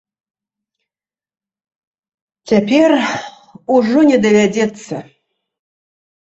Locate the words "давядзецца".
4.25-4.95